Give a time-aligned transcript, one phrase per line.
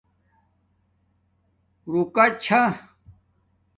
[1.91, 2.61] رُوکا چھا